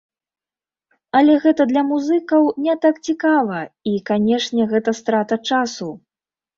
[1.19, 3.63] Але гэта для музыкаў не так цікава,
[3.95, 5.97] і, канешне, гэта страта часу.